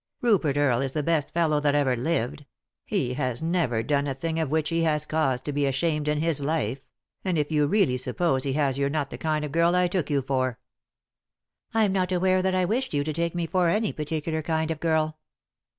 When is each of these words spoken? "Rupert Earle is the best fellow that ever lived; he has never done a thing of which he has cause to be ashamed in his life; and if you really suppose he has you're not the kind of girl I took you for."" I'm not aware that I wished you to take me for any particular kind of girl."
"Rupert 0.23 0.57
Earle 0.57 0.81
is 0.81 0.93
the 0.93 1.03
best 1.03 1.31
fellow 1.31 1.59
that 1.59 1.75
ever 1.75 1.95
lived; 1.95 2.47
he 2.87 3.13
has 3.13 3.43
never 3.43 3.83
done 3.83 4.07
a 4.07 4.15
thing 4.15 4.39
of 4.39 4.49
which 4.49 4.69
he 4.69 4.81
has 4.81 5.05
cause 5.05 5.39
to 5.41 5.53
be 5.53 5.67
ashamed 5.67 6.07
in 6.07 6.21
his 6.21 6.41
life; 6.41 6.79
and 7.23 7.37
if 7.37 7.51
you 7.51 7.67
really 7.67 7.97
suppose 7.99 8.43
he 8.43 8.53
has 8.53 8.79
you're 8.79 8.89
not 8.89 9.11
the 9.11 9.19
kind 9.19 9.45
of 9.45 9.51
girl 9.51 9.75
I 9.75 9.87
took 9.87 10.09
you 10.09 10.23
for."" 10.23 10.57
I'm 11.75 11.91
not 11.91 12.11
aware 12.11 12.41
that 12.41 12.55
I 12.55 12.65
wished 12.65 12.95
you 12.95 13.03
to 13.03 13.13
take 13.13 13.35
me 13.35 13.45
for 13.45 13.67
any 13.69 13.93
particular 13.93 14.41
kind 14.41 14.71
of 14.71 14.79
girl." 14.79 15.19